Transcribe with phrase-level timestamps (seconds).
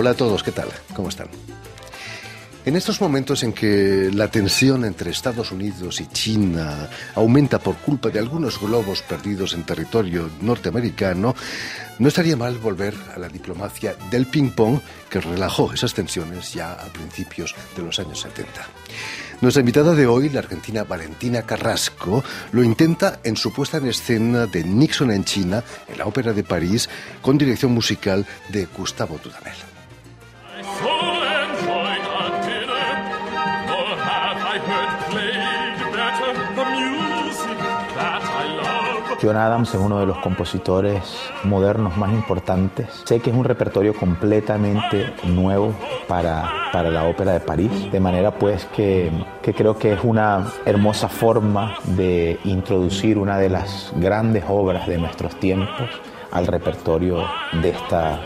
[0.00, 0.68] Hola a todos, ¿qué tal?
[0.94, 1.26] ¿Cómo están?
[2.64, 8.08] En estos momentos en que la tensión entre Estados Unidos y China aumenta por culpa
[8.08, 11.34] de algunos globos perdidos en territorio norteamericano,
[11.98, 14.78] no estaría mal volver a la diplomacia del ping-pong
[15.10, 18.52] que relajó esas tensiones ya a principios de los años 70.
[19.40, 24.46] Nuestra invitada de hoy, la argentina Valentina Carrasco, lo intenta en su puesta en escena
[24.46, 26.88] de Nixon en China, en la Ópera de París,
[27.20, 29.77] con dirección musical de Gustavo Dudamel.
[39.20, 41.02] John Adams es uno de los compositores
[41.42, 43.02] modernos más importantes.
[43.04, 45.74] Sé que es un repertorio completamente nuevo
[46.06, 49.10] para, para la ópera de París, de manera pues que,
[49.42, 54.98] que creo que es una hermosa forma de introducir una de las grandes obras de
[54.98, 55.88] nuestros tiempos
[56.30, 57.24] al repertorio
[57.60, 58.20] de esta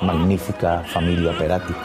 [0.00, 1.80] magnífica familia operática.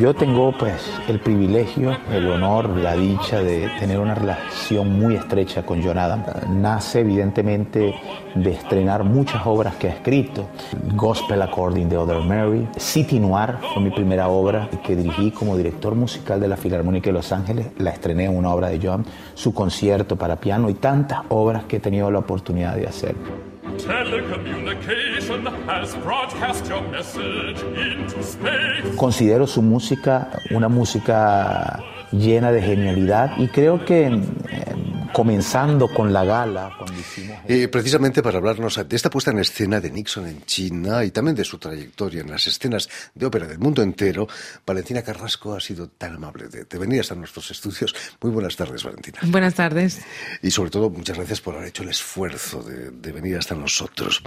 [0.00, 5.64] Yo tengo pues el privilegio, el honor, la dicha de tener una relación muy estrecha
[5.64, 6.26] con John Adams.
[6.50, 7.94] Nace evidentemente
[8.34, 10.48] de estrenar muchas obras que ha escrito.
[10.94, 15.94] Gospel According de Other Mary, City Noir fue mi primera obra que dirigí como director
[15.94, 17.68] musical de la Filarmónica de Los Ángeles.
[17.78, 21.76] La estrené en una obra de John, su concierto para piano y tantas obras que
[21.76, 23.14] he tenido la oportunidad de hacer.
[28.96, 31.82] Considero su música una música
[32.12, 34.20] llena de genialidad y creo que
[35.16, 37.38] comenzando con la gala, cuando hicimos...
[37.48, 41.34] Eh, precisamente para hablarnos de esta puesta en escena de Nixon en China y también
[41.34, 44.28] de su trayectoria en las escenas de ópera del mundo entero,
[44.66, 47.94] Valentina Carrasco ha sido tan amable de, venir hasta nuestros estudios.
[48.20, 49.20] Muy buenas tardes, Valentina.
[49.22, 50.02] Buenas tardes.
[50.42, 54.22] Y sobre todo, muchas gracias por haber hecho el esfuerzo de, venir hasta nosotros.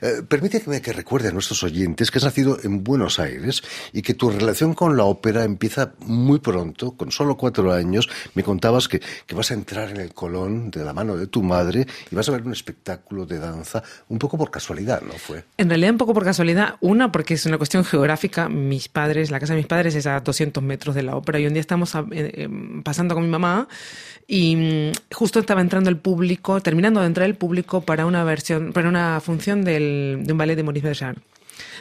[0.00, 4.14] Eh, permíteme que recuerde a nuestros oyentes que has nacido en Buenos Aires y que
[4.14, 8.08] tu relación con la ópera empieza muy pronto, con solo cuatro años.
[8.34, 11.86] Me contabas que, que vas a entrar en el de la mano de tu madre
[12.10, 15.44] y vas a ver un espectáculo de danza un poco por casualidad, ¿no fue?
[15.56, 16.76] En realidad un poco por casualidad.
[16.80, 18.48] Una, porque es una cuestión geográfica.
[18.48, 21.46] Mis padres, la casa de mis padres es a 200 metros de la ópera y
[21.46, 22.48] un día estamos eh, eh,
[22.84, 23.68] pasando con mi mamá
[24.26, 28.72] y mm, justo estaba entrando el público, terminando de entrar el público para una versión,
[28.72, 31.18] para una función del, de un ballet de Maurice Béjart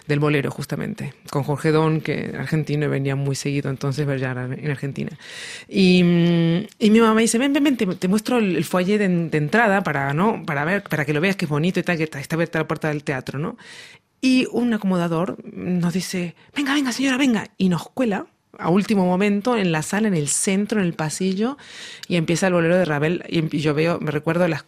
[0.07, 4.71] del bolero, justamente, con Jorge Don, que argentino y venía muy seguido entonces Berger en
[4.71, 5.11] Argentina.
[5.67, 9.83] Y, mm, y, mi mamá dice, ven, ven, ven, te, muestro el, foyer de, entrada
[9.83, 10.43] para, ¿no?
[10.45, 12.59] para, ver, para que lo veas que es bonito y tal, que está, está abierta
[12.59, 13.57] la puerta del teatro, ¿no?
[14.19, 18.25] Y un acomodador nos dice, venga, venga, señora, venga, y nos cuela
[18.57, 21.57] a último momento en la sala, en el centro, en el pasillo,
[22.07, 23.23] y empieza el bolero de Ravel.
[23.29, 24.65] Y, yo veo, me recuerdo las,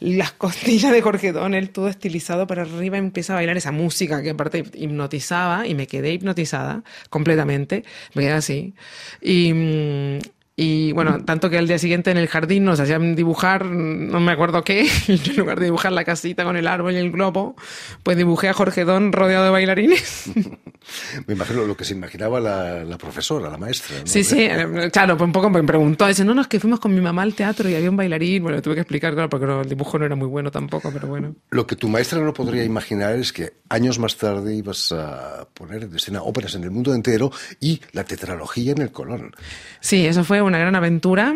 [0.00, 4.30] las costillas de Jorge Donel, todo estilizado para arriba, empieza a bailar esa música que
[4.30, 7.84] aparte hipnotizaba, y me quedé hipnotizada completamente.
[8.14, 8.74] Me quedé así.
[9.20, 10.18] Y, mm,
[10.56, 14.30] y bueno, tanto que al día siguiente en el jardín nos hacían dibujar, no me
[14.30, 17.56] acuerdo qué, en lugar de dibujar la casita con el árbol y el globo,
[18.04, 20.30] pues dibujé a Jorge Don rodeado de bailarines.
[21.26, 23.96] me imagino lo que se imaginaba la, profesora, la maestra.
[24.04, 26.78] Sí, sí, eh, claro, pues un poco me preguntó, dice, no, no, es que fuimos
[26.78, 29.46] con mi mamá al teatro y había un bailarín, bueno, tuve que explicar, claro, porque
[29.46, 31.34] el dibujo no era muy bueno tampoco, pero bueno.
[31.50, 35.82] Lo que tu maestra no podría imaginar es que años más tarde ibas a poner
[35.82, 39.32] en escena óperas en el mundo entero y la tetralogía en el Colón.
[39.80, 41.34] Sí, eso fue una gran aventura.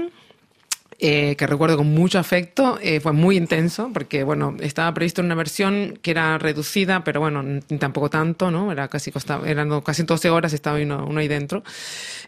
[1.00, 5.36] Eh, que recuerdo con mucho afecto, eh, fue muy intenso, porque bueno, estaba previsto una
[5.36, 7.44] versión que era reducida, pero bueno,
[7.78, 8.72] tampoco tanto, ¿no?
[8.72, 11.62] Era casi costaba, eran casi 12 horas, estaba uno, uno ahí dentro,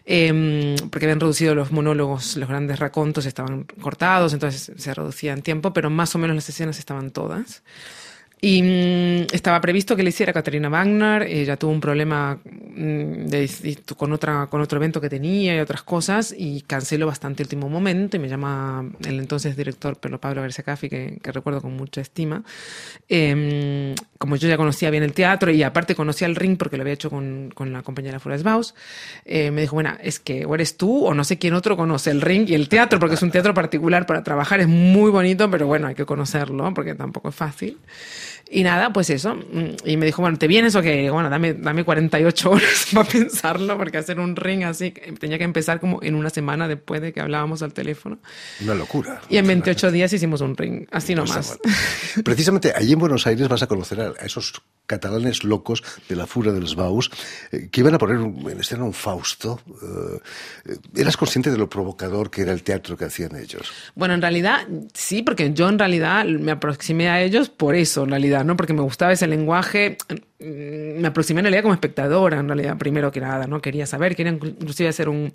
[0.05, 5.41] em, porque habían reducido los monólogos, los grandes racontos estaban cortados, entonces se reducía en
[5.41, 7.63] tiempo, pero más o menos las escenas estaban todas.
[8.43, 13.27] Y mm, estaba previsto que le hiciera Caterina Wagner, ella tuvo un problema mm,
[13.95, 18.17] con, otra, con otro evento que tenía y otras cosas, y canceló bastante último momento,
[18.17, 22.43] y me llama el entonces director Pedro Pablo García Caffi, que, recuerdo con mucha estima.
[23.07, 26.81] Em, como yo ya conocía bien el teatro, y aparte conocía el ring porque lo
[26.81, 28.73] había hecho con, con la compañera Flores Baus,
[29.23, 32.09] eh, me dijo, bueno, es que o eres tú o no sé quién otro conoce
[32.09, 35.51] el ring y el teatro, porque es un teatro particular para trabajar, es muy bonito,
[35.51, 37.77] pero bueno, hay que conocerlo, porque tampoco es fácil.
[38.49, 39.37] Y nada, pues eso.
[39.85, 41.09] Y me dijo, bueno, ¿te vienes o qué?
[41.09, 45.79] Bueno, dame, dame 48 horas para pensarlo, porque hacer un ring así tenía que empezar
[45.79, 48.19] como en una semana después de que hablábamos al teléfono.
[48.61, 49.21] Una locura.
[49.29, 51.59] Y en 28 días hicimos un ring, así nomás.
[52.23, 54.61] Precisamente allí en Buenos Aires vas a conocer a esos
[54.91, 57.09] catalanes locos de la Fura de los Baus,
[57.51, 59.61] eh, que iban a poner en escena un Fausto.
[59.81, 63.71] Eh, ¿Eras consciente de lo provocador que era el teatro que hacían ellos?
[63.95, 68.09] Bueno, en realidad sí, porque yo en realidad me aproximé a ellos por eso, en
[68.09, 68.55] realidad, ¿no?
[68.55, 69.97] Porque me gustaba ese lenguaje
[70.41, 73.61] Mm, me aproximé en realidad como espectadora, en realidad, primero que nada, ¿no?
[73.61, 75.31] Quería saber, quería inclusive hacer un,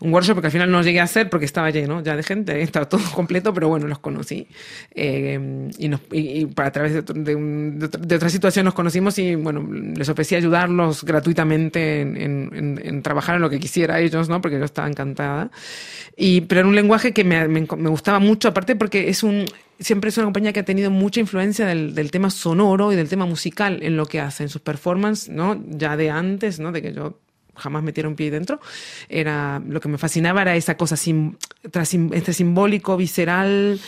[0.00, 2.88] workshop, porque al final no llegué a hacer porque estaba lleno ya de gente, estaba
[2.88, 4.46] todo completo, pero bueno, los conocí.
[4.94, 10.08] Eh, y, nos, y, a través de, de, otra situación nos conocimos y, bueno, les
[10.08, 14.40] ofrecí ayudarlos gratuitamente en, trabajar en lo que quisiera ellos, ¿no?
[14.40, 15.50] Porque yo estaba encantada.
[16.16, 19.46] Y, pero era un lenguaje que me, me gustaba mucho, aparte porque es un,
[19.78, 23.08] siempre es una compañía que ha tenido mucha influencia del, del, tema sonoro y del
[23.08, 25.62] tema musical en lo que hace, en sus performances, ¿no?
[25.68, 26.72] Ya de antes, ¿no?
[26.72, 27.18] De que yo
[27.56, 28.60] jamás metiera un pie dentro.
[29.08, 31.36] Era, lo que me fascinaba era esa cosa, sim,
[31.70, 33.80] tras, este simbólico, visceral,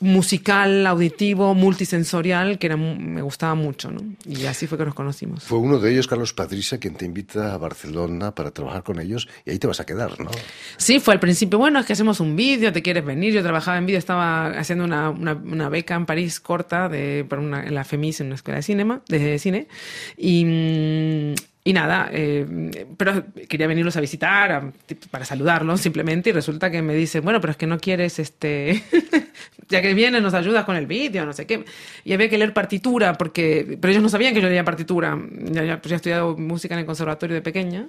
[0.00, 4.00] musical, auditivo, multisensorial, que era, me gustaba mucho, ¿no?
[4.24, 5.44] Y así fue que nos conocimos.
[5.44, 9.28] Fue uno de ellos, Carlos Patricia, quien te invita a Barcelona para trabajar con ellos
[9.44, 10.30] y ahí te vas a quedar, ¿no?
[10.78, 13.34] Sí, fue al principio, bueno, es que hacemos un vídeo, te quieres venir.
[13.34, 17.64] Yo trabajaba en vídeo, estaba haciendo una, una, una, beca en París corta de, una,
[17.66, 19.68] en la FEMIS, en una escuela de, cinema, de cine,
[20.16, 24.72] y, y nada, eh, pero quería venirlos a visitar a,
[25.10, 28.82] para saludarlos simplemente y resulta que me dice, bueno, pero es que no quieres, este,
[29.68, 31.64] ya que vienes nos ayudas con el vídeo, no sé qué.
[32.02, 35.18] Y había que leer partitura, porque, pero ellos no sabían que yo leía partitura.
[35.50, 37.86] Ya, ya, pues ya he estudiado música en el conservatorio de pequeña.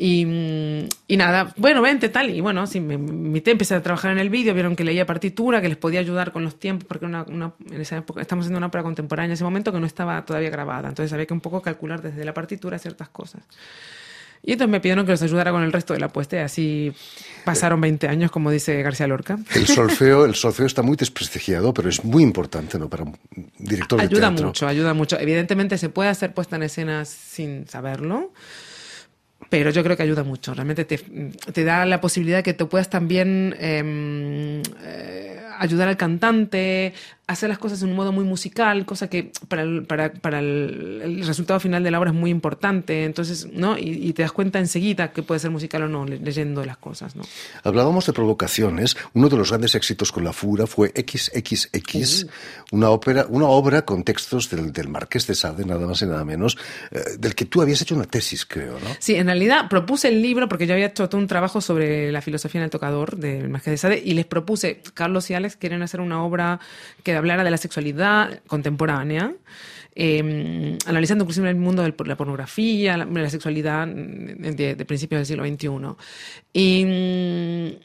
[0.00, 2.30] Y, y, nada, bueno, vente tal.
[2.30, 5.60] Y bueno, sí, me invité, empecé a trabajar en el vídeo, vieron que leía partitura,
[5.60, 8.58] que les podía ayudar con los tiempos, porque una, una, en esa época estamos haciendo
[8.58, 10.88] una ópera contemporánea en ese momento que no estaba todavía grabada.
[10.88, 13.42] Entonces había que un poco calcular desde la partitura ciertas cosas.
[14.40, 16.92] Y entonces me pidieron que los ayudara con el resto de la puesta y así
[17.44, 19.36] pasaron 20 años, como dice García Lorca.
[19.52, 22.88] El solfeo, el solfeo está muy desprestigiado, pero es muy importante ¿no?
[22.88, 23.16] para un
[23.58, 24.36] director de ayuda teatro.
[24.36, 25.18] Ayuda mucho, ayuda mucho.
[25.18, 28.30] Evidentemente se puede hacer puesta en escena sin saberlo
[29.48, 30.54] pero yo creo que ayuda mucho.
[30.54, 36.94] Realmente te, da la posibilidad de que te puedas también eh, eh, ayudar al cantante,
[37.28, 41.00] hacer las cosas en un modo muy musical, cosa que para el, para, para el,
[41.04, 43.04] el resultado final de la obra es muy importante.
[43.04, 43.76] Entonces, ¿no?
[43.76, 47.16] Y, y, te das cuenta enseguida que puede ser musical o no, leyendo las cosas,
[47.16, 47.22] ¿no?
[47.64, 48.96] Hablábamos de provocaciones.
[49.12, 52.26] Uno de los grandes éxitos con la Fura fue XXX,
[52.72, 56.24] una ópera, una obra con textos del, del Marqués de Sade, nada más y nada
[56.24, 56.56] menos,
[56.90, 58.88] eh, del que tú habías hecho una tesis, creo, ¿no?
[59.00, 62.22] Sí, en realidad propuse el libro porque yo había hecho todo un trabajo sobre la
[62.22, 65.82] filosofía en el tocador del Marqués de Sade y les propuse, Carlos y Alex quieren
[65.82, 66.60] hacer una obra
[67.02, 69.32] que hablara de la sexualidad contemporánea,
[69.94, 75.26] eh, analizando inclusive el mundo de la pornografía, la, la sexualidad de, de, principios del
[75.26, 75.96] siglo XXI.
[76.52, 77.78] Y,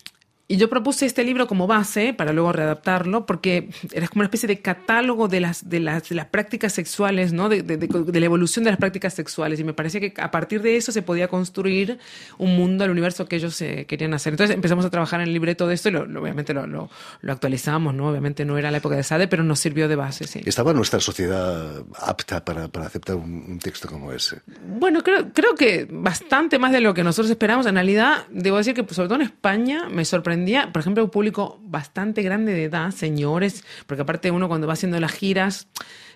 [0.53, 4.45] y yo propuse este libro como base para luego readaptarlo, porque era como una especie
[4.45, 7.49] de catálogo de las, de las, de las prácticas sexuales, ¿no?
[7.49, 9.59] De, de, de, la evolución de las prácticas sexuales.
[9.59, 11.97] Y me parecía que a partir de eso se podía construir
[12.37, 14.33] un mundo, el universo que ellos eh, querían hacer.
[14.33, 16.91] Entonces empezamos a trabajar en el libreto de esto y lo, lo, obviamente lo, lo,
[17.27, 18.09] actualizamos, ¿no?
[18.09, 20.41] Obviamente no era la época de Sade, pero nos sirvió de base, sí.
[20.45, 24.41] ¿Estaba nuestra sociedad apta para, para aceptar un, un, texto como ese?
[24.67, 27.65] Bueno, creo, creo que bastante más de lo que nosotros esperamos.
[27.65, 31.09] En realidad, debo decir que, pues, sobre todo en España, me sorprendió por ejemplo, un
[31.09, 35.67] público bastante grande de edad, señores, porque aparte uno cuando va haciendo las giras,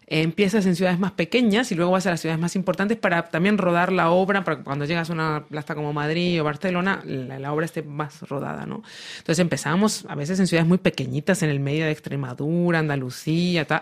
[0.07, 3.29] eh, empiezas en ciudades más pequeñas y luego vas a las ciudades más importantes para
[3.29, 7.39] también rodar la obra, para cuando llegas a una plaza como Madrid o Barcelona, la,
[7.39, 8.84] la, obra esté más rodada, ¿no?
[9.17, 13.81] Entonces empezamos a veces en ciudades muy pequeñitas, en el medio de Extremadura, Andalucía, tal.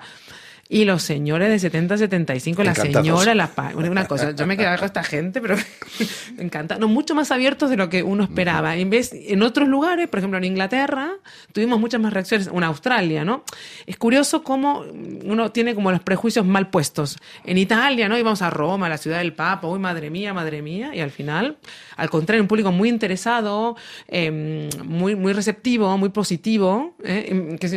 [0.67, 4.87] Y los señores de 70, 75, la señora, la una cosa, yo me quedaba con
[4.87, 5.55] esta gente, pero
[6.37, 6.79] me encanta.
[6.79, 8.75] No, mucho más abiertos de lo que uno esperaba.
[8.75, 11.17] En vez, en otros lugares, por ejemplo en Inglaterra,
[11.53, 13.43] tuvimos muchas más reacciones, en Australia, ¿no?
[13.85, 14.83] Es curioso cómo
[15.23, 17.17] uno tiene como los prejuicios mal puestos.
[17.43, 18.17] En Italia, ¿no?
[18.17, 21.57] Íbamos a Roma, la ciudad del Papa, uy, madre mía, madre mía, y al final,
[21.95, 23.75] al contrario, un público muy interesado,
[24.07, 27.55] eh, muy, muy receptivo, muy positivo, ¿eh?
[27.59, 27.67] que,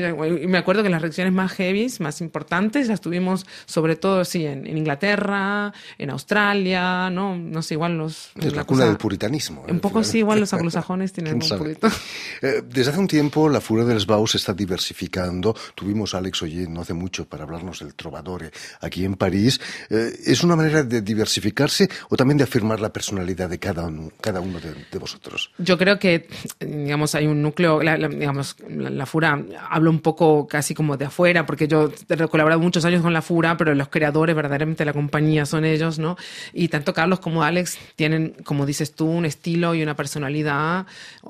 [0.42, 4.47] y me acuerdo que las reacciones más heavy, más importantes, las tuvimos sobre todo sí,
[4.47, 7.37] en, en, Inglaterra, en Australia, ¿no?
[7.37, 8.30] No sé, igual los...
[8.37, 9.64] Es la, cuna cosa, del puritanismo.
[9.66, 9.73] ¿eh?
[9.73, 11.88] Un poco sí, igual los anglosajones tienen un poquito.
[12.40, 15.56] Eh, desde hace un tiempo la Fura de los Baus se está diversificando.
[15.75, 19.61] Tuvimos a Alex Oye no hace mucho para hablarnos del Trovadore aquí en París.
[19.90, 24.11] Eh, ¿Es una manera de diversificarse o también de afirmar la personalidad de cada uno,
[24.20, 25.50] cada uno de, de vosotros?
[25.58, 26.28] Yo creo que,
[26.61, 30.97] digamos, hay un núcleo, la, la, digamos, la, la Fura habla un poco casi como
[30.97, 34.82] de afuera, porque yo he colaborado muchos años con la Fura, pero los creadores verdaderamente
[34.82, 36.18] de la compañía son ellos, ¿no?
[36.52, 40.84] Y tanto Carlos como Alex tienen, como dices tú, un estilo y una personalidad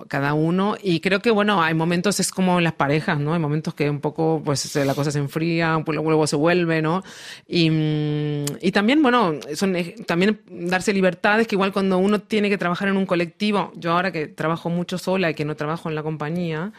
[0.08, 0.74] cada uno.
[0.82, 3.34] Y creo que, bueno, hay momentos, es como en las parejas, ¿no?
[3.34, 7.04] Hay momentos que un poco, pues la cosa se enfría, pues luego se vuelve, ¿no?
[7.46, 9.76] Y, mm, y también, bueno, son,
[10.06, 14.10] también darse libertades que igual cuando uno tiene que trabajar en un colectivo, yo ahora
[14.10, 16.72] que trabajo mucho sola y que no trabajo en la compañía,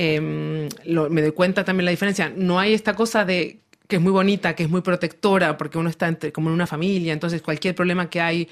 [0.00, 0.68] Em,
[1.10, 2.32] me doy cuenta también la diferencia.
[2.34, 5.88] No hay esta cosa de que es muy bonita, que es muy protectora, porque uno
[5.88, 8.48] está como en una familia, entonces cualquier problema que hay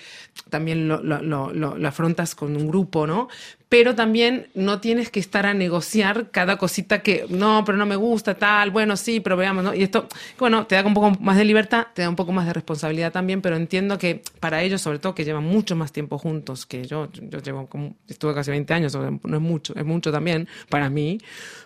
[0.49, 3.29] también lo, lo, afrontas con un grupo, ¿no?
[3.69, 7.97] Pero también no tienes que estar a negociar cada cosita que, no, pero no me
[7.97, 9.75] gusta, tal, bueno, sí, pero veamos, ¿no?
[9.75, 12.47] Y esto, bueno, te da un poco más de libertad, te da un poco más
[12.47, 16.17] de responsabilidad también, pero entiendo que para ellos, sobre todo, que llevan mucho más tiempo
[16.17, 20.11] juntos que yo, yo llevo como, estuve casi 20 años, no es mucho, es mucho
[20.11, 21.19] también para mí,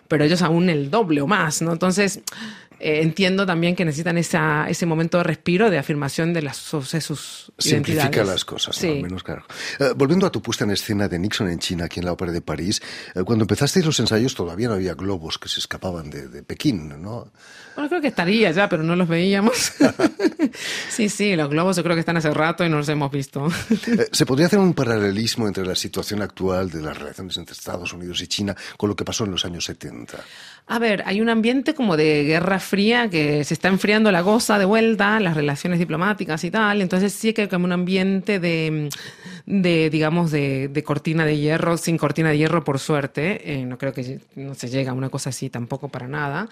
[0.09, 1.71] pero ellos aún el doble o más, ¿no?
[1.71, 2.21] Entonces,
[2.81, 7.51] eh, entiendo también que necesitan esa, ese momento de respiro, de afirmación de, las, sus
[7.57, 9.45] Simplifica las cosas, al menos claro.
[9.79, 12.31] Eh, volviendo a tu puesta en escena de Nixon en China, aquí en la Ópera
[12.31, 12.81] de París,
[13.13, 17.01] eh, cuando empezasteis los ensayos todavía no había globos que se escapaban de, de Pekín,
[17.01, 17.31] ¿no?
[17.75, 19.73] Bueno, creo que estaría ya, pero no los veíamos.
[20.89, 23.47] sí, sí, los globos yo creo que están hace rato y no los hemos visto.
[24.11, 28.21] ¿Se podría hacer un paralelismo entre la situación actual de las relaciones entre Estados Unidos
[28.21, 30.17] y China con lo que pasó en los años 70?
[30.67, 34.57] A ver, hay un ambiente como de guerra fría que se está enfriando la cosa
[34.57, 36.81] de vuelta, las relaciones diplomáticas y tal.
[36.81, 38.87] Entonces sí que hay como un ambiente de,
[39.45, 43.41] de digamos, de, de, cortina de hierro, sin cortina de hierro, por suerte.
[43.43, 46.47] Eh, no creo que no se llegue a una cosa así tampoco para nada.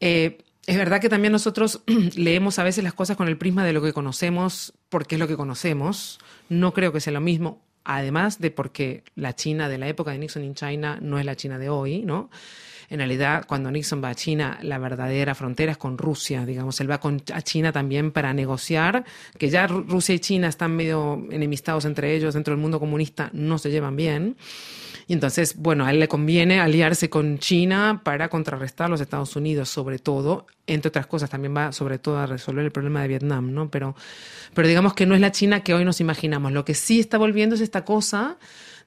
[0.00, 1.82] Eh, es verdad que también nosotros
[2.16, 5.28] leemos a veces las cosas con el prisma de lo que conocemos, porque es lo
[5.28, 6.18] que conocemos.
[6.48, 10.18] No creo que sea lo mismo, además de porque la China de la época de
[10.18, 12.28] Nixon en China no es la China de hoy, ¿no?
[12.90, 16.80] En realidad, cuando Nixon va a China, la verdadera frontera es con Rusia, digamos.
[16.80, 17.00] Él va
[17.32, 19.04] a China también para negociar,
[19.38, 23.58] que ya Rusia y China están medio enemistados entre ellos, dentro del mundo comunista no
[23.58, 24.36] se llevan bien.
[25.06, 29.34] Y entonces, bueno, a él le conviene aliarse con China para contrarrestar a los Estados
[29.36, 33.08] Unidos, sobre todo, entre otras cosas, también va sobre todo a resolver el problema de
[33.08, 33.70] Vietnam, ¿no?
[33.70, 33.94] Pero,
[34.52, 36.52] pero digamos que no es la China que hoy nos imaginamos.
[36.52, 38.36] Lo que sí está volviendo es esta cosa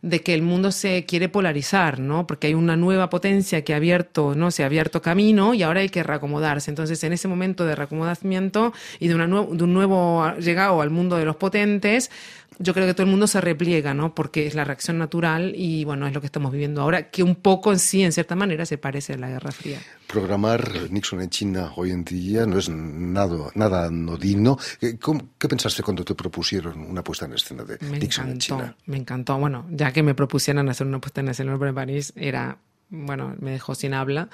[0.04, 2.28] de que el mundo se quiere polarizar, ¿no?
[2.28, 4.52] Porque hay una nueva potencia que ha abierto, ¿no?
[4.52, 6.70] Se ha abierto camino y ahora hay que reacomodarse.
[6.70, 11.16] Entonces, en ese momento de reacomodamiento y de, una de un nuevo llegado al mundo
[11.16, 12.12] de los potentes,
[12.60, 14.14] yo creo que todo el mundo se repliega, ¿no?
[14.16, 17.36] Porque es la reacción natural y bueno, es lo que estamos viviendo ahora, que un
[17.36, 19.80] poco en sí, en cierta manera, se parece a la Guerra Fría.
[20.08, 24.58] Programar Nixon en China hoy en día no es nada, nada anodino.
[24.80, 28.76] ¿Qué pensaste cuando te propusieron una puesta en escena de Nixon en China?
[28.86, 29.38] Me encantó.
[29.38, 32.58] Bueno, ya que me propusieran hacer una puesta en escena en París, era
[32.94, 34.30] bueno, me dejó sin habla,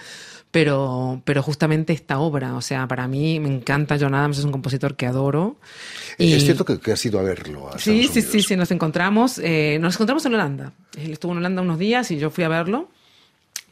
[0.51, 4.51] pero, pero justamente esta obra, o sea, para mí me encanta John Adams, es un
[4.51, 5.57] compositor que adoro.
[6.17, 6.33] Y...
[6.33, 7.73] Es cierto que, que has ido a verlo.
[7.73, 10.73] A sí, sí, sí, sí, nos encontramos, eh, nos encontramos en Holanda.
[10.97, 12.89] Él estuvo en Holanda unos días y yo fui a verlo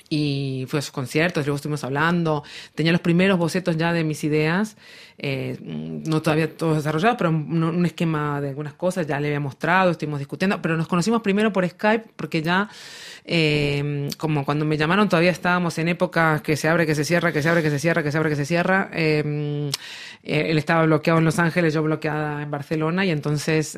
[0.09, 2.43] y fui a sus conciertos, luego estuvimos hablando,
[2.75, 4.77] tenía los primeros bocetos ya de mis ideas,
[5.19, 9.91] eh, no todavía todo desarrollado, pero un, esquema de algunas cosas ya le había mostrado,
[9.91, 12.69] estuvimos discutiendo, pero nos conocimos primero por Skype porque ya
[13.25, 17.31] eh, como cuando me llamaron todavía estábamos en épocas que se abre, que se cierra,
[17.31, 18.89] que se abre, que se cierra, que se abre, que se cierra.
[18.93, 19.71] Eh,
[20.23, 23.77] él estaba bloqueado en Los Ángeles, yo bloqueada en Barcelona y entonces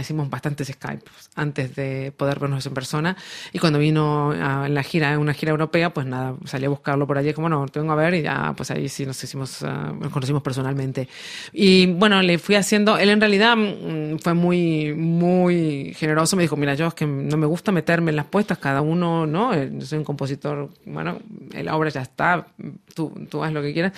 [0.00, 3.16] hicimos bastantes Skype antes de poder vernos en persona.
[3.52, 7.06] Y cuando vino en la gira, en una gira europea, pues nada, salí a buscarlo
[7.06, 9.62] por allí, como no, te vengo a ver y ya, pues ahí sí nos hicimos,
[9.62, 11.08] uh, nos conocimos personalmente.
[11.52, 16.56] Y bueno, le fui haciendo, él en realidad mm, fue muy, muy generoso, me dijo,
[16.56, 19.54] mira, yo es que no me gusta meterme en las puestas cada uno, ¿no?
[19.54, 21.18] Eh, yo soy un compositor, bueno,
[21.52, 22.46] la obra ya está,
[22.94, 23.92] tú, tú haz lo que quieras.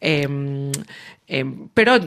[0.00, 0.70] Em,
[1.26, 1.98] em, pero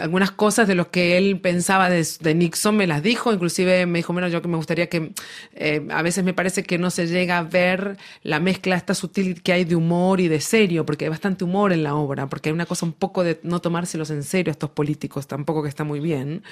[0.00, 4.12] algunas cosas de lo que él pensaba de, Nixon me las dijo, inclusive me dijo,
[4.12, 5.12] bueno, yo que me gustaría que
[5.54, 9.42] eh, a veces me parece que no se llega a ver la mezcla esta sutil
[9.42, 12.50] que hay de humor y de serio, porque hay bastante humor en la obra, porque
[12.50, 15.84] hay una cosa un poco de no tomárselos en serio estos políticos, tampoco que está
[15.84, 16.42] muy bien.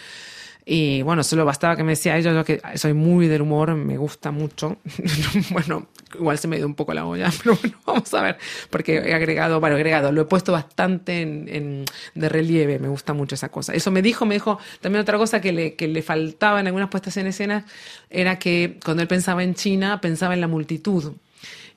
[0.70, 3.96] Y bueno, solo bastaba que me decía ellos, yo que soy muy del humor, me
[3.96, 4.76] gusta mucho.
[5.50, 8.37] bueno, igual se me dio un poco la olla, pero bueno, vamos a ver,
[8.68, 13.34] porque he agregado, bueno, agregado, lo he puesto bastante en, de relieve, me gusta mucho
[13.34, 13.72] esa cosa.
[13.72, 16.90] Eso me dijo, me dijo también otra cosa que le, que le faltaba en algunas
[16.90, 17.64] puestas en escena,
[18.10, 21.14] era que cuando él pensaba en China, pensaba en la multitud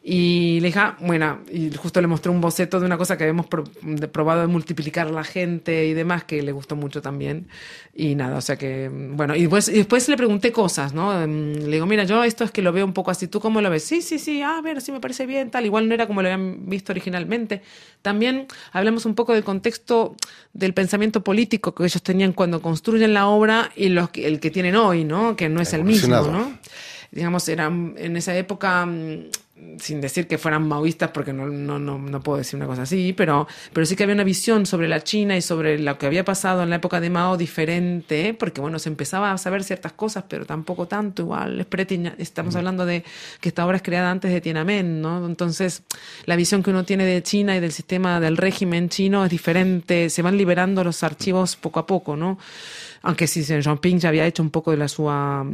[0.04, 3.24] Y le dije, ah, bueno, y justo le mostré un boceto de una cosa que
[3.24, 7.48] habíamos probado de multiplicar la gente y demás, que le gustó mucho también.
[7.94, 11.22] Y nada, o sea que, bueno, y después, y después le pregunté cosas, ¿no?
[11.22, 13.62] Em, le digo, mira, yo esto es que lo veo un poco así, ¿tú cómo
[13.62, 13.84] lo ves?
[13.84, 15.68] Sí, sí, sí, ah, a ver, sí me parece bien, tal.
[15.68, 17.62] Igual no era como lo habían visto originalmente.
[18.02, 20.16] También hablamos un poco del contexto
[20.54, 24.76] del pensamiento político que ellos tenían cuando construyen la obra y los, el que tienen
[24.78, 25.36] hoy, ¿no?
[25.36, 26.58] Que no es el mismo, ¿no?
[27.12, 29.26] Digamos, eran en esa época mm,
[29.80, 33.14] sin decir que fueran maoístas, porque no, no, no, no, puedo decir una cosa así,
[33.14, 36.24] pero, pero sí que había una visión sobre la China y sobre lo que había
[36.24, 40.26] pasado en la época de Mao diferente, porque bueno, se empezaba a saber ciertas cosas,
[40.28, 41.66] pero tampoco tanto, igual,
[42.18, 43.04] estamos hablando de
[43.40, 45.26] que esta obra es creada antes de Tiananmen, ¿no?
[45.26, 45.84] Entonces,
[46.26, 50.10] la visión que uno tiene de China y del sistema del régimen chino es diferente,
[50.10, 52.38] se van liberando los archivos poco a poco, ¿no?
[53.04, 55.46] aunque sí, Xi Jinping ya había hecho un poco de la sua,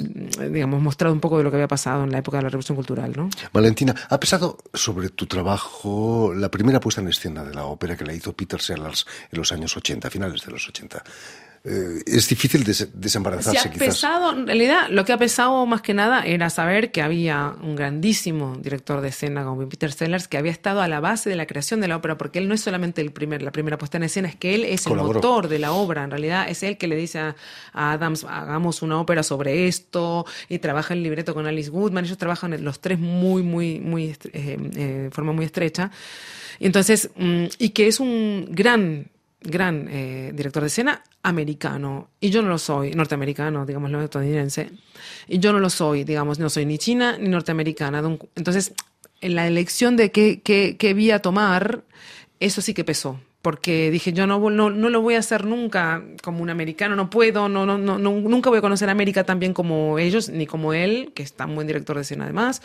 [0.51, 2.75] digamos, mostrado un poco de lo que había pasado en la época de la Revolución
[2.75, 3.29] Cultural, ¿no?
[3.53, 8.05] Valentina, ha pesado sobre tu trabajo la primera puesta en escena de la ópera que
[8.05, 11.03] la hizo Peter Sellers en los años 80, finales de los 80.
[11.63, 13.59] Eh, es difícil desembarazarse.
[13.59, 17.01] Si ha pesado, en realidad, lo que ha pesado más que nada era saber que
[17.01, 21.29] había un grandísimo director de escena como Peter Sellers que había estado a la base
[21.29, 23.77] de la creación de la ópera, porque él no es solamente el primer, la primera
[23.77, 26.03] puesta en escena, es que él es el motor de la obra.
[26.03, 27.35] En realidad, es él que le dice a,
[27.73, 32.05] Adams, hagamos una ópera sobre esto, y trabaja el libreto con Alice Goodman.
[32.05, 35.91] Ellos trabajan los tres muy, muy, muy, eh, eh, forma muy estrecha.
[36.59, 39.07] Y entonces, mm, y que es un gran
[39.47, 44.71] gran eh, director de escena americano y yo no lo soy, norteamericano, digamos, estadounidense,
[45.27, 48.03] y yo no lo soy, digamos, no soy ni china ni norteamericana.
[48.35, 48.73] Entonces,
[49.21, 51.83] en la elección de qué, qué, qué vía tomar,
[52.39, 53.19] eso sí que pesó.
[53.41, 57.09] Porque dije, yo no, no, no, lo voy a hacer nunca como un americano, no
[57.09, 60.73] puedo, no, no, no, nunca voy a conocer América tan bien como ellos, ni como
[60.73, 62.61] él, que es tan buen director de escena además.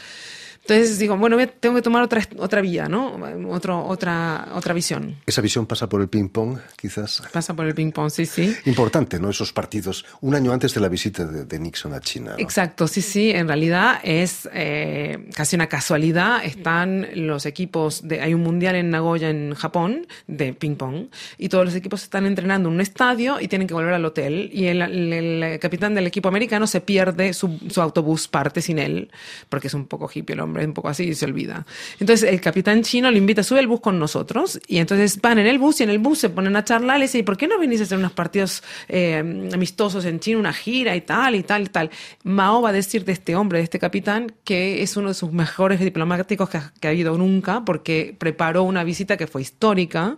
[0.63, 3.19] Entonces digo, bueno, tengo que tomar otra, otra vía, ¿no?
[3.51, 5.17] Otro, otra, otra visión.
[5.27, 7.21] Esa visión pasa por el ping-pong, quizás.
[7.33, 8.55] Pasa por el ping-pong, sí, sí.
[8.67, 9.29] Importante, ¿no?
[9.29, 12.37] Esos partidos, un año antes de la visita de, Nixon a China.
[12.39, 13.33] Exacto, sí, sí.
[13.33, 16.45] En realidad es eh, casi una casualidad.
[16.45, 21.65] Están los equipos, de, hay un mundial en Nagoya, en Japón, de ping-pong, y todos
[21.65, 24.49] los equipos están entrenando en un estadio y tienen que volver al hotel.
[24.53, 29.11] Y el, el, capitán del equipo americano se pierde, su, su autobús parte sin él,
[29.49, 31.67] porque es un poco hippie el hombre un poco así y se olvida.
[32.01, 35.47] Entonces el capitán chino le invita, sube el bus con nosotros y entonces van en
[35.47, 37.49] el bus y en el bus se ponen a charlar y le dice, ¿por qué
[37.49, 41.43] no venís a hacer unos partidos eh, amistosos en China, una gira y tal y
[41.43, 41.91] tal y tal?
[42.25, 45.33] Mao va a decir de este hombre, de este capitán, que es uno de sus
[45.33, 50.17] mejores diplomáticos que ha, habido nunca porque preparó una visita que fue histórica.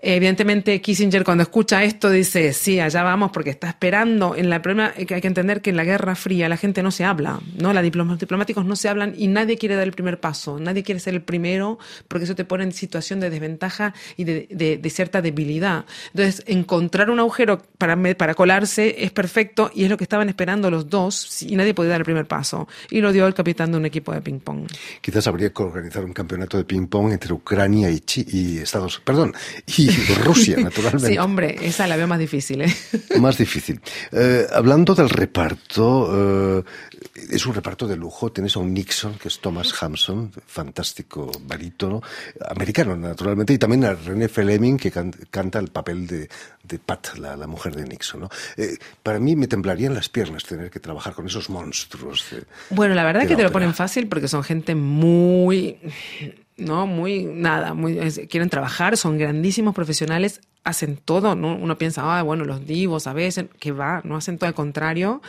[0.00, 4.34] evidentemente Kissinger cuando escucha esto dice, sí, allá vamos porque está esperando.
[4.34, 6.90] En la problema que hay que entender que en la Guerra Fría la gente no
[6.90, 7.72] se habla, ¿no?
[7.72, 11.14] Los diplomáticos no se hablan y nadie quiere dar el primer paso, nadie quiere ser
[11.14, 15.84] el primero porque eso te pone en situación de desventaja y de, cierta debilidad.
[16.14, 20.70] Entonces, encontrar un agujero para, para colarse es perfecto y es lo que estaban esperando
[20.70, 22.68] los dos y nadie podía dar el primer paso.
[22.90, 24.66] Y lo dio el capitán de un equipo de ping-pong.
[25.00, 29.34] Quizás habría que organizar un campeonato de ping-pong entre Ucrania y, y Estados perdón,
[29.76, 29.88] y
[30.24, 31.08] Rusia, naturalmente.
[31.08, 32.62] sí, hombre, esa la veo más difícil.
[32.62, 32.74] ¿eh?
[33.18, 33.80] Más difícil.
[34.12, 36.64] Eh, hablando del reparto, eh,
[37.30, 38.30] es un reparto de lujo.
[38.30, 42.02] Tienes a un Nixon, que es Thomas Hampson, fantástico barítono,
[42.50, 46.28] americano naturalmente, y también a René Fleming, que canta el papel de,
[46.84, 48.28] Pat, la, mujer de Nixon.
[48.58, 52.26] Eh, para mí me temblarían las piernas tener que trabajar con esos monstruos.
[52.68, 55.78] bueno, la verdad es que te lo ponen fácil porque son gente muy
[56.58, 57.96] no muy nada muy
[58.28, 63.12] quieren trabajar son grandísimos profesionales hacen todo no uno piensa ah bueno los divos a
[63.12, 65.22] veces que va no hacen todo al contrario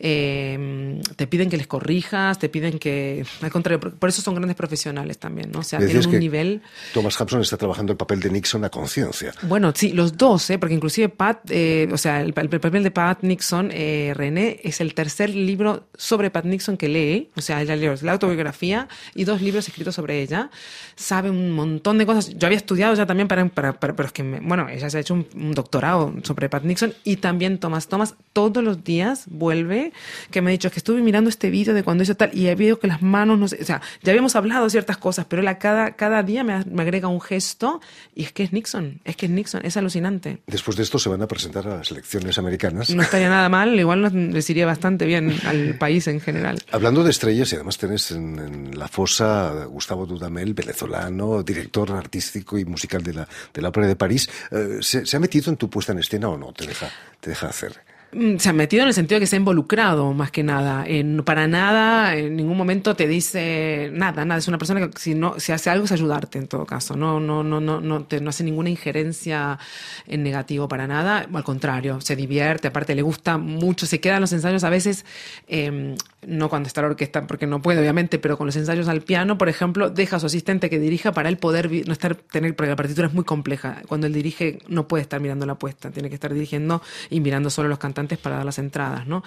[0.00, 4.56] eh, te piden que les corrijas, te piden que, al contrario, por eso son grandes
[4.56, 5.60] profesionales también, ¿no?
[5.60, 6.62] O sea, tienen un nivel...
[6.94, 9.32] Thomas Hampson está trabajando el papel de Nixon a conciencia.
[9.42, 10.58] Bueno, sí, los dos, ¿eh?
[10.58, 14.94] porque inclusive Pat, eh, o sea, el, papel de Pat Nixon, eh, René, es el
[14.94, 19.42] tercer libro sobre Pat Nixon que lee, o sea, ella lee la autobiografía y dos
[19.42, 20.50] libros escritos sobre ella.
[20.94, 22.28] Sabe un montón de cosas.
[22.36, 25.14] Yo había estudiado ya también para, para, pero es que, bueno, ella se ha hecho
[25.14, 27.88] un, un doctorado sobre Pat Nixon y también Thomas.
[27.88, 29.92] Thomas todos los días vuelve
[30.30, 32.54] que me ha dicho que estuve mirando este vídeo de cuando hizo tal y he
[32.54, 35.48] visto que las manos, no sé, o sea, ya habíamos hablado ciertas cosas, pero él
[35.58, 37.80] cada, cada día me, agrega un gesto
[38.14, 40.42] y es que es Nixon, es que es Nixon, es alucinante.
[40.46, 42.90] Después de esto se van a presentar a las elecciones americanas.
[42.90, 46.58] No estaría nada mal, igual nos les iría bastante bien al país en general.
[46.70, 52.64] Hablando de estrellas, y además tenés en, la fosa Gustavo Dudamel, venezolano, director artístico y
[52.64, 55.92] musical de la, de la Ópera de París, eh, ¿se, ha metido en tu puesta
[55.92, 56.52] en escena o no?
[56.52, 56.90] ¿Te deja,
[57.20, 57.87] te deja hacer?
[58.10, 60.86] Mm, se ha metido en el sentido de que se ha involucrado más que nada.
[61.26, 64.38] Para nada, en ningún momento te dice nada, nada.
[64.38, 66.96] Es una persona que si no, si hace algo es ayudarte en todo caso.
[66.96, 69.58] No, no, no, no, no, te, no hace ninguna injerencia
[70.06, 71.26] en negativo para nada.
[71.32, 75.04] Al contrario, se divierte, aparte le gusta mucho, se quedan los ensayos a veces,
[75.46, 75.94] eh,
[76.26, 79.36] no cuando está la orquesta, porque no puede, obviamente, pero con los ensayos al piano,
[79.36, 82.70] por ejemplo, deja a su asistente que dirija para él poder no estar, tener, porque
[82.70, 83.82] la partitura es muy compleja.
[83.86, 87.50] Cuando él dirige, no puede estar mirando la puesta, tiene que estar dirigiendo y mirando
[87.50, 89.22] solo los cantantes para dar las entradas, ¿no?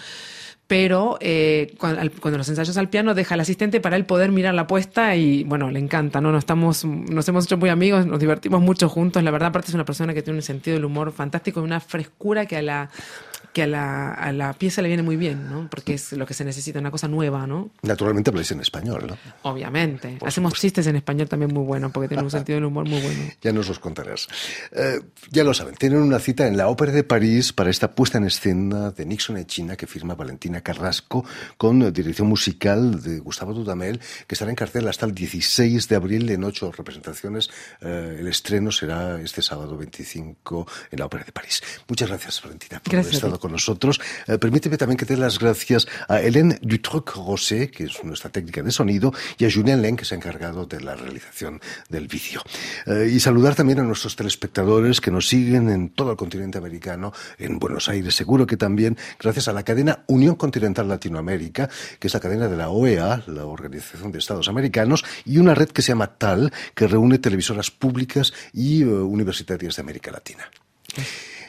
[0.72, 4.68] Pero eh, cuando, los ensayos al piano deja al asistente para él poder mirar la
[4.68, 6.32] puesta y bueno, le encanta, ¿no?
[6.32, 9.22] Nos, estamos, nos hemos hecho muy amigos, nos divertimos mucho juntos.
[9.22, 11.82] La verdad, aparte es una persona que tiene un sentido del humor fantástico y una
[11.82, 12.90] frescura que a la
[13.54, 15.68] que a la, a la, pieza le viene muy bien, ¿no?
[15.70, 17.72] Porque es lo que se necesita, una cosa nueva, ¿no?
[17.82, 19.18] Naturalmente habláis en español, ¿no?
[19.42, 20.18] Obviamente.
[20.26, 23.20] Hacemos chistes en español también muy buenos, porque tiene un sentido del humor muy bueno.
[23.42, 24.28] ya nos los contarás.
[24.72, 28.18] Eh, ya lo saben, tienen una cita en la Ópera de París para esta puesta
[28.18, 31.26] en escena de Nixon en China que firma Valentina Carrasco
[31.58, 36.30] con dirección musical de Gustavo Dudamel, que estará en cartel hasta el 16 de abril
[36.30, 37.50] en ocho representaciones.
[37.82, 41.62] Eh, el estreno será este sábado 25 en la Ópera de París.
[41.88, 44.00] Muchas gracias, Valentina, por haber estado con nosotros.
[44.28, 48.72] Eh, permíteme también que dé las gracias a Hélène Dutruc-Rosé, que es nuestra técnica de
[48.72, 52.42] sonido, y a Julien Len, que se ha encargado de la realización del vídeo.
[52.86, 57.14] Eh, y saludar también a nuestros telespectadores que nos siguen en todo el continente americano,
[57.38, 62.14] en Buenos Aires, seguro que también gracias a la cadena Unión Continental Latinoamérica, que es
[62.14, 65.94] la cadena de la OEA, la Organización de Estados Americanos, y una red que se
[65.94, 70.52] llama TAL, que reúne televisoras públicas y uh, universitarias de América Latina.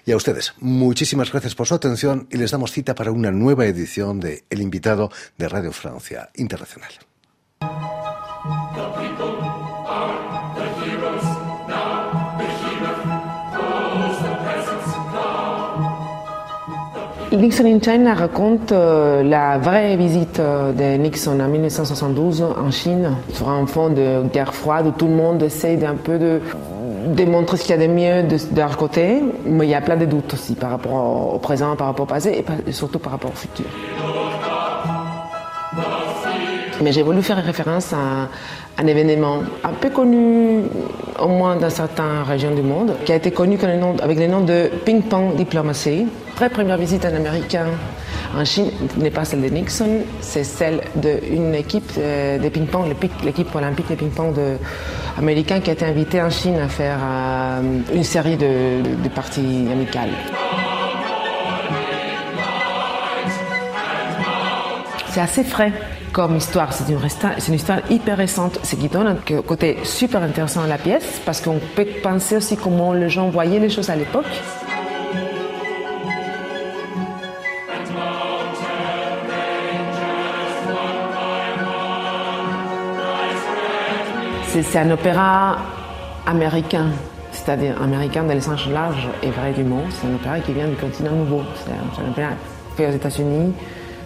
[0.06, 3.66] Y a ustedes, muchísimas gracias por su atención y les damos cita para una nueva
[3.66, 6.92] edición de El invitado de Radio Francia Internacional.
[17.36, 23.16] Nixon in China raconte euh, la vraie visite euh, de Nixon en 1972 en Chine
[23.32, 26.40] sur un fond de guerre froide où tout le monde essaie d'un peu de
[27.14, 29.96] démontrer ce qu'il y a de mieux de, leur côté, mais il y a plein
[29.96, 33.30] de doutes aussi par rapport au, présent, par rapport au passé et, surtout par rapport
[33.30, 33.66] au futur.
[36.82, 38.28] Mais j'ai voulu faire référence à
[38.76, 40.62] un événement un peu connu,
[41.20, 43.56] au moins dans certaines régions du monde, qui a été connu
[44.02, 46.06] avec le nom de Ping Pong Diplomacy.
[46.34, 47.66] Très première visite d'un Américain
[48.36, 52.86] en Chine n'est pas celle de Nixon, c'est celle d'une équipe de ping-pong,
[53.24, 54.34] l'équipe olympique de ping-pong
[55.18, 57.60] américain qui a été invitée en Chine à faire euh,
[57.94, 60.10] une série de parties amicales.
[65.10, 65.72] C'est assez frais
[66.12, 66.72] comme histoire.
[66.72, 71.20] C'est une, histoire hyper récente, ce qui donne un côté super intéressant à la pièce,
[71.24, 74.26] parce qu'on peut penser aussi comment les gens voyaient les choses à l'époque.
[84.60, 85.56] C'est un opéra
[86.26, 86.88] américain,
[87.30, 89.80] c'est-à-dire américain dans le sens large et vrai du mot.
[89.88, 91.40] C'est un opéra qui vient du continent nouveau.
[91.64, 92.32] C'est un, opéra
[92.76, 93.54] fait aux États-Unis,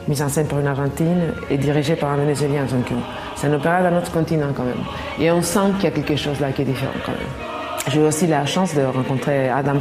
[0.08, 2.64] mis en scène par une Argentine et dirigé par un Vénézuélien.
[2.64, 2.86] Donc
[3.34, 4.84] c'est un opéra d'un autre continent quand même.
[5.20, 7.46] Et on sent qu'il y a quelque chose là qui est différent quand même.
[7.88, 9.80] J'ai eu aussi la chance de rencontrer Adams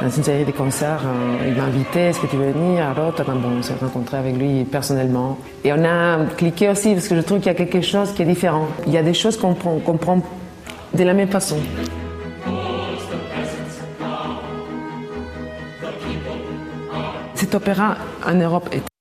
[0.00, 1.02] dans une série de concerts.
[1.04, 2.84] Euh, il m'a invité, est-ce que tu veux venir?
[2.84, 5.38] Alors, on s'est rencontré avec lui personnellement.
[5.64, 8.22] Et on a cliqué aussi parce que je trouve qu'il y a quelque chose qui
[8.22, 8.68] est différent.
[8.86, 10.20] Il y a des choses qu'on comprend
[10.94, 11.56] de la même façon.
[17.34, 18.91] Cet opéra en Europe est